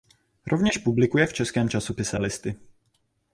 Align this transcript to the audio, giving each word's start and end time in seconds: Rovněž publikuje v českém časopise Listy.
Rovněž 0.47 0.77
publikuje 0.77 1.27
v 1.27 1.33
českém 1.33 1.69
časopise 1.69 2.17
Listy. 2.17 2.55